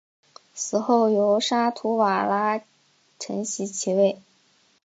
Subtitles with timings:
[0.55, 2.59] 死后由沙图瓦拉
[3.19, 4.19] 承袭其位。